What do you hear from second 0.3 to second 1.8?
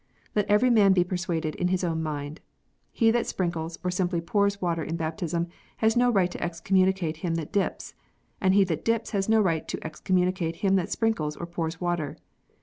Let every man be persuaded in